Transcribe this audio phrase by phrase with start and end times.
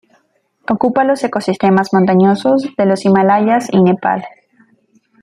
[0.67, 4.25] Ocupa los ecosistemas montañosos de los Himalayas y Nepal.